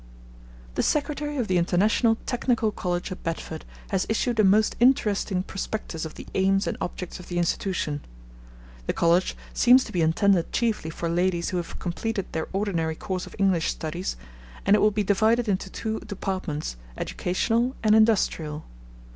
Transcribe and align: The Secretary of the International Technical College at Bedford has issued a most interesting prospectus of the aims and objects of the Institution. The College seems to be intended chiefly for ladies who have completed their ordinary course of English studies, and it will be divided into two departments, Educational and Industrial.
The 0.73 0.81
Secretary 0.81 1.37
of 1.37 1.47
the 1.47 1.59
International 1.59 2.17
Technical 2.25 2.71
College 2.71 3.11
at 3.11 3.21
Bedford 3.21 3.65
has 3.91 4.07
issued 4.09 4.39
a 4.39 4.43
most 4.43 4.75
interesting 4.79 5.43
prospectus 5.43 6.05
of 6.05 6.15
the 6.15 6.25
aims 6.33 6.65
and 6.65 6.75
objects 6.81 7.19
of 7.19 7.27
the 7.27 7.37
Institution. 7.37 8.01
The 8.87 8.93
College 8.93 9.37
seems 9.53 9.83
to 9.83 9.91
be 9.91 10.01
intended 10.01 10.51
chiefly 10.51 10.89
for 10.89 11.07
ladies 11.07 11.49
who 11.49 11.57
have 11.57 11.77
completed 11.77 12.25
their 12.31 12.47
ordinary 12.51 12.95
course 12.95 13.27
of 13.27 13.35
English 13.37 13.69
studies, 13.69 14.17
and 14.65 14.75
it 14.75 14.79
will 14.79 14.89
be 14.89 15.03
divided 15.03 15.47
into 15.47 15.69
two 15.69 15.99
departments, 15.99 16.77
Educational 16.97 17.75
and 17.83 17.93
Industrial. 17.93 18.65